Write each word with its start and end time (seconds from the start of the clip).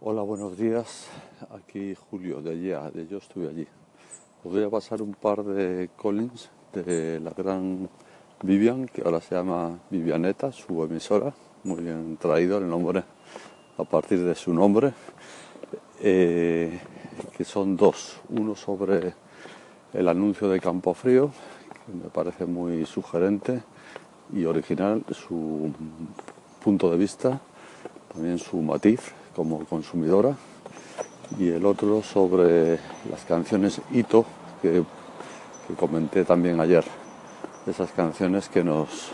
Hola, 0.00 0.22
buenos 0.22 0.56
días. 0.56 1.08
Aquí 1.50 1.92
Julio 2.08 2.40
de 2.40 2.52
allá, 2.52 2.88
de 2.88 3.08
Yo 3.08 3.18
estuve 3.18 3.48
allí. 3.48 3.66
Voy 4.44 4.62
a 4.62 4.70
pasar 4.70 5.02
un 5.02 5.12
par 5.12 5.42
de 5.42 5.90
Collins 5.96 6.50
de 6.72 7.18
la 7.18 7.32
gran 7.32 7.88
Vivian, 8.44 8.86
que 8.86 9.02
ahora 9.02 9.20
se 9.20 9.34
llama 9.34 9.76
Vivianeta, 9.90 10.52
su 10.52 10.84
emisora. 10.84 11.34
Muy 11.64 11.82
bien 11.82 12.16
traído 12.16 12.58
el 12.58 12.68
nombre 12.68 13.02
a 13.76 13.82
partir 13.82 14.22
de 14.22 14.36
su 14.36 14.54
nombre. 14.54 14.92
Eh, 16.00 16.78
que 17.36 17.44
son 17.44 17.76
dos. 17.76 18.20
Uno 18.28 18.54
sobre 18.54 19.14
el 19.92 20.08
anuncio 20.08 20.48
de 20.48 20.60
Campo 20.60 20.94
Frío, 20.94 21.32
que 21.86 21.92
me 21.92 22.08
parece 22.08 22.46
muy 22.46 22.86
sugerente 22.86 23.64
y 24.32 24.44
original, 24.44 25.04
su 25.10 25.72
punto 26.62 26.88
de 26.88 26.96
vista, 26.96 27.40
también 28.12 28.38
su 28.38 28.58
matiz 28.62 29.00
como 29.38 29.64
consumidora, 29.66 30.36
y 31.38 31.48
el 31.48 31.64
otro 31.64 32.02
sobre 32.02 32.80
las 33.08 33.24
canciones 33.24 33.80
Hito, 33.92 34.24
que, 34.60 34.82
comenté 35.78 36.24
también 36.24 36.60
ayer, 36.60 36.84
esas 37.64 37.92
canciones 37.92 38.48
que 38.48 38.64
nos 38.64 39.12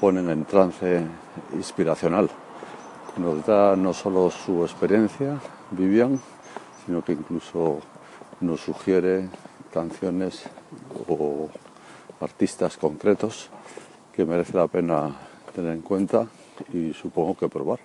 ponen 0.00 0.30
en 0.30 0.46
trance 0.46 1.04
inspiracional. 1.52 2.30
Nos 3.18 3.44
da 3.44 3.76
no 3.76 3.92
solo 3.92 4.30
su 4.30 4.62
experiencia, 4.62 5.38
Vivian, 5.70 6.18
sino 6.86 7.04
que 7.04 7.12
incluso 7.12 7.80
nos 8.40 8.58
sugiere 8.62 9.28
canciones 9.70 10.44
o 11.08 11.50
artistas 12.22 12.78
concretos 12.78 13.50
que 14.14 14.24
merece 14.24 14.56
la 14.56 14.66
pena 14.66 15.14
tener 15.54 15.74
en 15.74 15.82
cuenta 15.82 16.26
y 16.72 16.94
supongo 16.94 17.36
que 17.36 17.50
probar, 17.50 17.80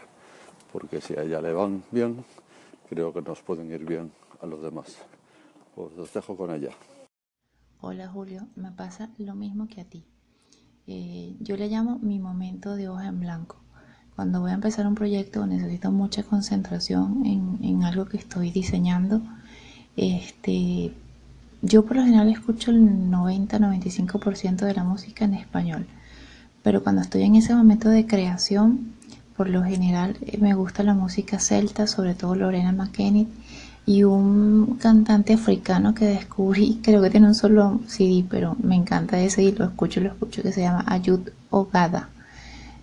porque 0.71 1.02
si 1.02 1.13
a 1.16 1.23
ella 1.23 1.41
le 1.41 1.53
van 1.53 1.84
bien, 1.91 2.23
creo 2.89 3.13
que 3.13 3.21
nos 3.21 3.41
pueden 3.41 3.71
ir 3.71 3.85
bien 3.85 4.12
a 4.41 4.45
los 4.45 4.62
demás. 4.62 4.98
Pues 5.76 5.96
los 5.96 6.13
dejo 6.13 6.35
con 6.35 6.54
ella. 6.54 6.71
Hola 7.82 8.07
Julio, 8.07 8.48
me 8.55 8.71
pasa 8.71 9.12
lo 9.18 9.35
mismo 9.35 9.68
que 9.68 9.82
a 9.82 9.85
ti. 9.85 10.04
Eh, 10.87 11.35
yo 11.40 11.57
le 11.57 11.68
llamo 11.68 11.99
mi 11.99 12.18
momento 12.18 12.76
de 12.76 12.90
hoja 12.90 13.07
en 13.07 13.20
blanco. 13.20 13.57
Cuando 14.15 14.40
voy 14.41 14.49
a 14.49 14.55
empezar 14.55 14.87
un 14.87 14.96
proyecto 14.96 15.46
necesito 15.46 15.91
mucha 15.91 16.24
concentración 16.24 17.24
en, 17.26 17.84
algo 17.84 18.05
que 18.05 18.18
estoy 18.18 18.49
diseñando. 18.49 19.21
Este, 19.96 20.91
yo 21.62 21.85
por 21.85 21.98
lo 21.98 22.04
general 22.04 22.29
escucho 22.29 22.71
el 22.71 22.81
90-95% 23.12 24.65
de 24.65 24.74
la 24.74 24.84
música 24.84 25.26
en 25.26 25.35
español, 25.35 25.85
pero 26.63 26.81
cuando 26.84 27.02
estoy 27.02 27.24
en 27.24 27.35
ese 27.35 27.54
momento 27.54 27.90
de 27.90 28.07
creación, 28.07 28.93
por 29.38 29.49
lo 29.49 29.63
general 29.63 30.18
eh, 30.21 30.38
me 30.40 30.55
gusta 30.55 30.84
la 30.84 30.96
música 30.96 31.40
celta, 31.40 31.88
sobre 31.88 32.16
todo 32.16 32.35
Lorena 32.35 32.71
McKennitt 32.71 33.30
y 33.85 34.04
un 34.04 34.77
cantante 34.82 35.34
africano 35.34 35.93
que 35.93 36.05
descubrí, 36.05 36.80
creo 36.84 37.02
que 37.02 37.10
tiene 37.10 37.27
un 37.27 37.35
solo 37.35 37.80
CD, 37.88 38.26
pero 38.30 38.58
me 38.62 38.76
encanta 38.76 39.21
ese 39.21 39.43
y 39.43 39.54
lo 39.54 39.65
escucho, 39.65 40.02
lo 40.02 40.10
escucho, 40.10 40.41
que 40.41 40.52
se 40.52 40.62
llama 40.62 40.84
Ayud 40.88 41.30
Ogada. 41.52 42.10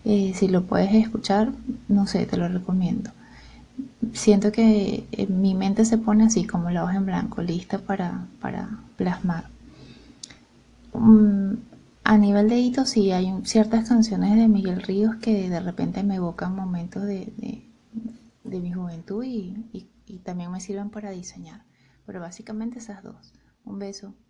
Eh, 0.06 0.32
si 0.34 0.48
lo 0.48 0.64
puedes 0.64 0.94
escuchar, 0.94 1.50
no 1.88 2.06
sé, 2.06 2.24
te 2.26 2.36
lo 2.36 2.48
recomiendo. 2.48 3.10
Siento 4.12 4.52
que 4.52 5.06
eh, 5.12 5.26
mi 5.26 5.54
mente 5.54 5.84
se 5.84 5.98
pone 5.98 6.24
así, 6.24 6.44
como 6.46 6.70
la 6.70 6.84
hoja 6.84 6.96
en 6.96 7.06
blanco, 7.06 7.42
lista 7.42 7.78
para, 7.78 8.26
para 8.40 8.68
plasmar. 8.96 9.46
Um, 10.92 11.56
a 12.04 12.18
nivel 12.18 12.48
de 12.48 12.58
hito, 12.58 12.84
sí, 12.84 13.10
hay 13.12 13.32
ciertas 13.44 13.88
canciones 13.88 14.36
de 14.36 14.46
Miguel 14.46 14.82
Ríos 14.82 15.16
que 15.16 15.48
de 15.48 15.60
repente 15.60 16.02
me 16.02 16.16
evocan 16.16 16.54
momentos 16.54 17.02
de, 17.04 17.32
de, 18.44 18.60
mi 18.60 18.72
juventud 18.72 19.24
y, 19.24 19.90
y 20.06 20.18
también 20.18 20.50
me 20.50 20.60
sirven 20.60 20.90
para 20.90 21.10
diseñar. 21.10 21.64
Pero 22.06 22.20
básicamente 22.20 22.78
esas 22.78 23.02
dos. 23.02 23.32
Un 23.64 23.78
beso. 23.78 24.14